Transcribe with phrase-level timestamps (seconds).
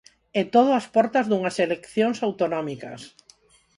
[0.39, 3.01] E todo ás portas dunhas eleccións autonómicas.